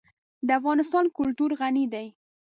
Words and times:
د 0.47 0.49
افغانستان 0.59 1.05
کلتور 1.17 1.51
غني 1.61 1.85
دی. 1.93 2.07